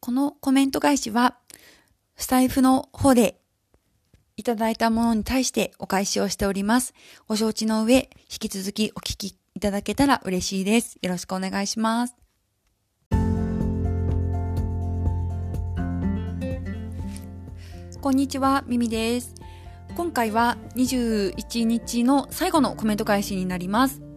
[0.00, 1.36] このコメント返しは、
[2.16, 3.40] スタイフの方で
[4.36, 6.94] いただいたものに対してお返しをしております。
[7.26, 10.98] ご承知の上、引き続きお聞きいただけたら嬉しいです。
[11.02, 12.14] よろしくお願いします。
[18.00, 19.34] こんにちは、ミミです。
[19.96, 24.07] 今回は21日の最後のコメント返しになります。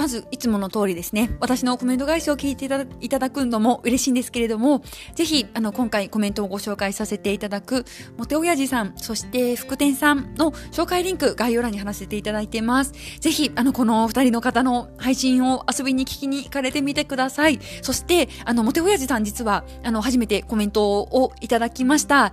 [0.00, 2.64] まず、いつもの通りですね、私のコメント返しを聞いて
[3.00, 4.82] いただくのも嬉しいんですけれども、
[5.14, 7.84] ぜひ、あの、今回コメントをご紹介させていただく、
[8.16, 12.94] モテ親父さん、そして福天さんの紹介リンク、概要欄に貼らせていただいています。
[13.20, 17.60] ぜひ、あの、この二人の方の配信を遊びに聞きに行かれてみてください。
[17.82, 22.24] そして、あの、モテ親父さん実は、あの、初めてコメントをいただきました。
[22.24, 22.32] あ、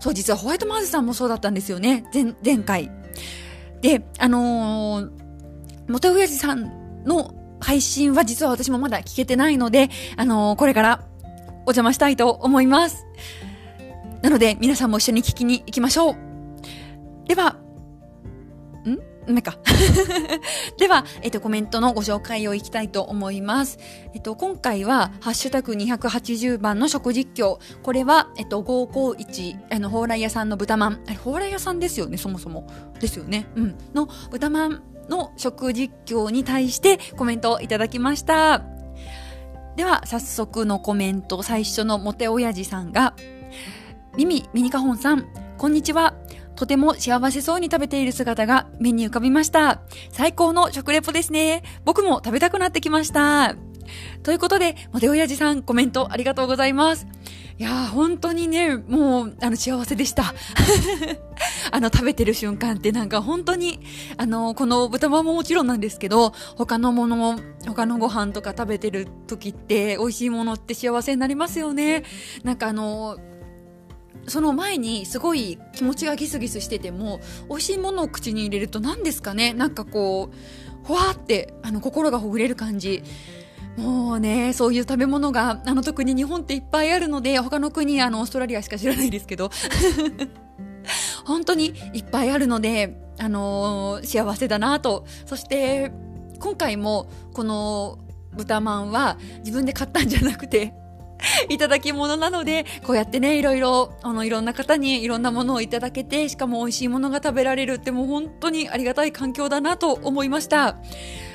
[0.00, 2.04] そう、実はホワイトマーズさんもそうだったんですよね。
[2.14, 2.90] 前、前回。
[3.82, 5.10] で、あのー、
[5.88, 11.04] モテ親父さんの配信は実は私もまだ聞けてないので、あのー、これから
[11.64, 13.06] お邪魔したいと思います。
[14.22, 16.16] なので、皆さんも一緒に聞きに行きましょう。
[17.26, 17.56] では、
[18.84, 18.98] ん？
[19.32, 19.56] なんか
[20.78, 23.78] では、えっと、コメントのご紹介をいきたいと思います。
[24.14, 27.58] えっと、今回は、ハッシュタグ280番の食実況。
[27.82, 30.94] これは、えっと、551、あの、蓬莱屋さんの豚まん。
[31.06, 32.66] あれ、蓬莱屋さんですよね、そもそも。
[32.98, 33.46] ですよね。
[33.54, 33.78] うん。
[33.94, 38.62] の豚まんの食実況に対してコメントをいただきました。
[39.76, 43.14] では、早速のコメント、最初のモテ親父さんが、
[44.16, 46.14] ミミ、ミニカホンさん、こんにちは。
[46.54, 49.80] とても幸せそうに食べている姿が目に浮かびました。
[50.10, 51.62] 最高の食レポですね。
[51.84, 53.56] 僕も食べたくなってきました。
[54.22, 57.06] ということで、モテ親父さんコメントありがとうございます。
[57.58, 60.34] いやー、本当にね、もう、あの、幸せでした。
[61.70, 63.80] あの、食べてる瞬間ってなんか本当に、
[64.16, 72.04] あの、この豚まんももちろんなんですけど、他のもの、他のご飯とか食べてる時って、美味しいものって幸せになりますよね。
[72.42, 73.18] なんかあの、
[74.26, 79.52] その前にすごい気持ちがギスギスしてても、美味しいものを口に入れると何ですかね？
[79.52, 83.02] なんかこう、ほわーって、あの、心がほぐれる感じ。
[83.76, 89.50] もうね、そういう食べ物が、あの、特に日本っていっぱいあるので、他の国、あの、オーストラリアしか知らないですけど、
[91.24, 95.04] 本当にいっぱいあるので、あのー、幸せだなと。
[95.26, 95.92] そして、
[96.38, 97.98] 今回も、この
[98.34, 100.74] 豚まんは自分で買ったんじゃなくて、
[101.48, 110.76] いただき物なので、こうやってね、いろいろ、あの、いろんな方にいろんなものをいただけて、しかも美味しいものが食べられるってもう本当にありがたい環境だなと思いました。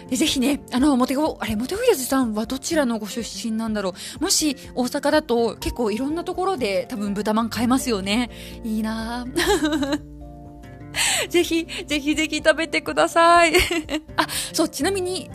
[0.10, 4.24] でぜひね、あの、モテゴ、あれ、モテゴリアズさんはどちらのご出身なんだろう。
[4.24, 8.30] もし、大阪だと結構いろんなところで多分豚まん買えますよね。
[8.64, 10.18] いいなぁ
[11.30, 13.54] ぜひ、ぜひぜひ食べてください。
[14.16, 15.30] あ、そう、ちなみに、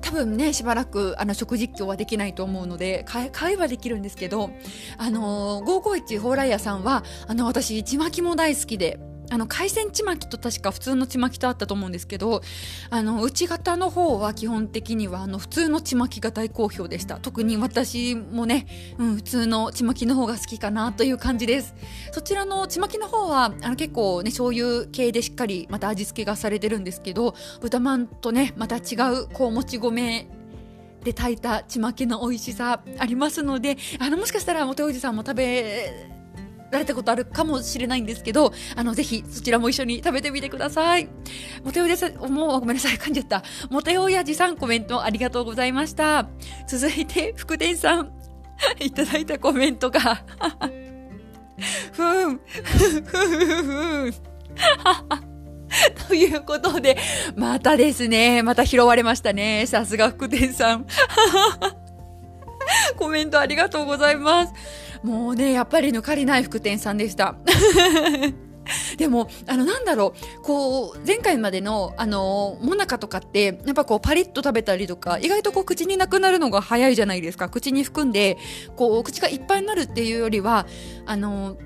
[0.00, 4.50] 多分ね、しばらく、あの、食実況はできないと思うので、買いはできるんですけど、
[4.96, 8.98] あのー、551蓬莱屋さんは、あの、私、ちまきも大好きで、
[9.30, 12.42] あの、海鮮ちまきと確か普通のちまきとあったと思うんですけど、
[12.90, 17.18] あの、内型の方は基本的には、あの、普通のちまきが大好評でした。
[17.18, 18.66] 特に私もね、
[18.98, 21.74] うん、普通のちまきの方が好きかなという感じです。
[22.12, 30.26] そちらのちまきの方は、あの、結構ね、醤油系でしっかりまた味付けがされてるんですけど、豚まんとね、また違う、こう、もち米
[31.04, 36.17] で炊いたちまきの美味しさありますので、あの、もしかしたら、元おじさんも食べ
[36.70, 41.08] られたことあるかもしれないんですけど、あの、ぜひそちらも一緒に食べてみてください。
[41.64, 43.42] モテオヤさん、もうごめんなさい、噛んじゃった。
[43.70, 46.28] モテオヤジさんコメントありがとうございました。
[46.66, 48.12] 続いて、福田さん、
[48.80, 50.24] いただいたコメントが、
[51.92, 54.12] ふーん、ふふふん。
[56.08, 56.96] ということで、
[57.36, 59.66] またですね、また拾われましたね。
[59.66, 60.86] さすが福田さん。
[62.96, 64.52] コメントありがとうございます。
[65.02, 67.36] もうね、やっぱり抜かりない福店さんでした。
[68.98, 77.48] でも、あの、なんだろう、こう、前回までの、あの、もなかとかって、やっぱこう、パリッと食べたりとか、意外とこう、口になくなるのが早いじゃないですか。
[77.48, 78.36] 口に含んで、
[78.76, 80.66] こう、口がいっぱいになるっていうよりは、
[81.06, 81.56] あの、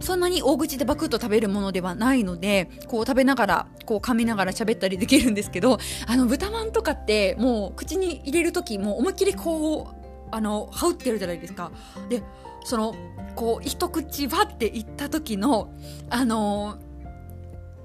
[0.00, 9.98] そんなに大口でバクッと食べるものではないので、こう食べながら、こう噛みながら喋ったりできるんですけど、あの豚まんとかってもう口に入れるときもう思いっきりこう、
[10.30, 11.72] あの、羽織ってるじゃないですか。
[12.08, 12.22] で、
[12.68, 12.94] その、
[13.34, 15.72] こう、一口わっていった時の、
[16.10, 16.78] あの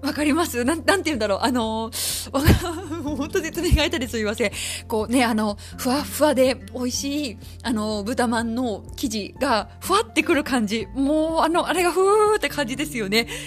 [0.02, 0.66] わかります？
[0.66, 1.40] なん、なんて言うんだろう？
[1.44, 2.30] あのー、
[3.16, 4.52] 本当説明がいたりすみません。
[4.90, 10.88] こうね、あの、ふわふわで美味しい、あの、豚まんの生地が、ふわってくる感じ。
[10.94, 13.28] もう、あの、あれがふーって感じですよね。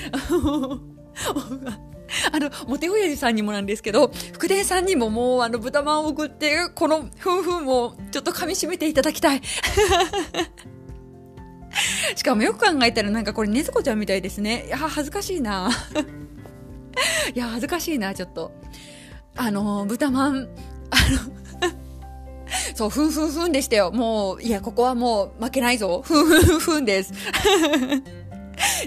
[2.32, 9.42] あの、モテ親父さんにもなんですけど、福田さんにももう、あの、豚まんを送って、この、ふんふんを、ちょっと噛み締めていただきたい。
[12.16, 14.64] しかもよく考えたらなんかこれ、ねずこちゃんみたいですね。
[14.66, 15.70] いや、恥ずかしいな。
[17.34, 18.52] いや、恥ずかしいな、ちょっと。
[19.36, 20.46] あの、豚まん、あの、
[22.74, 23.90] そう、ふんふんふんでしたよ。
[23.92, 26.02] もう、いや、ここはもう負けないぞ。
[26.04, 27.12] ふんふんふんです。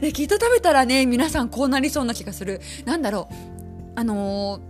[0.02, 2.62] で、きっと食べたらね、皆さんこうなりそうな気がする。
[2.86, 3.34] なんだろう。
[3.96, 4.69] あのー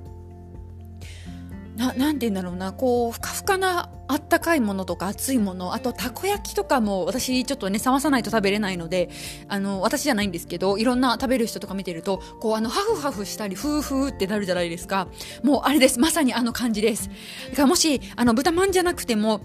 [1.80, 9.10] な、なんて言うんだろうな、こう、ふかふかなあったかいものとか熱いもの、あとたこ焼きとかも私ちょっとね、冷まさないと食べれないので、
[9.48, 15.08] あの、私じゃないんですけど、いろんな食べる人とか見てると、こう、あの、ハフハフしたり、フーフーってなるじゃないですか。
[15.42, 16.00] もうあれです。
[16.00, 17.10] まさにあの感じです。
[17.52, 19.40] だからもし、あの、豚まんじゃなくても、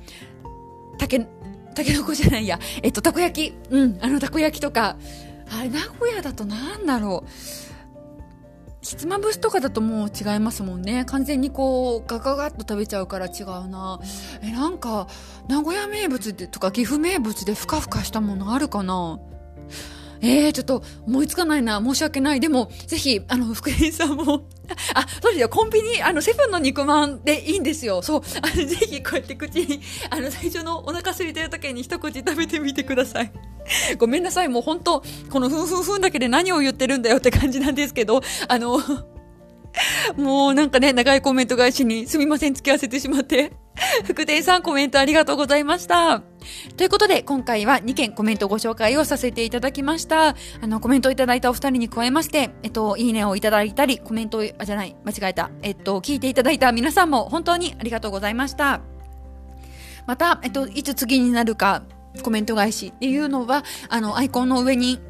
[0.99, 1.21] たけ、
[1.77, 4.97] たけのこじゃないや、えっと、たこ焼き、うん、あの、たこ焼きとか、
[5.57, 7.64] あれ、名古屋だとなんだろう。
[8.85, 11.07] ひつまぶしとかだともう違いますもんね。
[11.07, 13.99] 完全にこう、ガガガッと食べちゃうから違うな。
[14.43, 15.09] え、なんか、
[15.49, 19.19] 名古屋名物でとか岐阜名物でふかふかしたものあるかな？
[20.25, 21.83] えー、ちょっと思いつかないな。
[21.85, 22.41] 申し訳ない。
[22.41, 24.47] でも、ぜひ、あの、福井さんも
[24.95, 25.51] あ、そうですよ。
[25.51, 28.01] コンビニ、あの、セブンの肉まんでいいんですよ。
[28.01, 28.23] そう。
[28.41, 33.33] あの、ぜひ、こうやって口に、あの、最初のお腹空いてる時に一口食べてみてください。
[33.99, 34.49] ごめんなさい。
[34.49, 38.81] もう本当このふんふんふんだけで何を言ってるんだよって感じなんですけど、あの、
[40.17, 43.53] もうなんかね、長いコメント返しにすみません、付き合わせてしまって。
[44.05, 46.23] 福田さんコメントありがとうございました。
[46.77, 50.29] ということで、今回は2件コメントご紹介をさせていただきました。
[50.61, 55.51] あの、コメントいただいたお二人に加えまして、えっと、いいねをいただいたり、コメント、あ、じゃない、間違えた。
[55.63, 58.81] えっと、聞いていただいた皆さんも本当にありがとうございました。
[60.07, 61.83] また、えっと、いつ次になるか、
[62.23, 65.01] コメント返しっていうのは、あの、アイコンの上に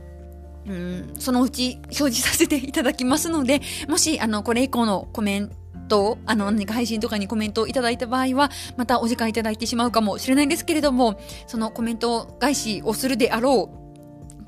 [0.67, 5.55] うん、そのうち表示させていただきますので、もし、あの、これ以降のコメント
[5.89, 13.85] ト、あの、何か配信とかにコメントをいただいた場合は、またお時間いただいてしまうかもしれないんですけれども、そのコメント返しをするであろう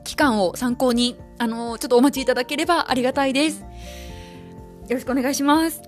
[0.04, 3.60] 期間を参考に、あの、ちょっとお待ちいただければありがたいです。
[3.60, 3.66] よ
[4.90, 5.82] ろしくお願いします。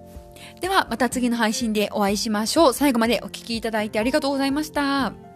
[0.60, 2.74] では、また次の配信でお会いしましょう。
[2.74, 5.27] 最後までお聴きいただいてありがとうございました。